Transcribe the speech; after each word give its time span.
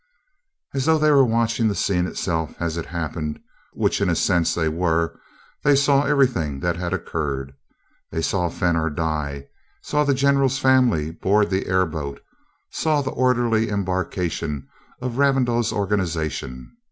As 0.73 0.85
though 0.85 0.97
they 0.97 1.11
were 1.11 1.23
watching 1.23 1.67
the 1.67 1.75
scene 1.75 2.07
itself 2.07 2.55
as 2.59 2.75
it 2.75 2.87
happened 2.87 3.39
which, 3.73 4.01
in 4.01 4.09
a 4.09 4.15
sense, 4.15 4.55
they 4.55 4.67
were 4.67 5.15
they 5.63 5.75
saw 5.75 6.01
everything 6.05 6.59
that 6.61 6.75
had 6.75 6.91
occurred. 6.91 7.53
They 8.09 8.23
saw 8.23 8.49
Fenor 8.49 8.89
die, 8.89 9.45
saw 9.83 10.03
the 10.03 10.15
general's 10.15 10.57
family 10.57 11.11
board 11.11 11.51
the 11.51 11.67
airboat, 11.67 12.19
saw 12.71 13.03
the 13.03 13.11
orderly 13.11 13.69
embarkation 13.69 14.67
of 15.03 15.19
Ravindau's 15.19 15.71
organization. 15.71 16.75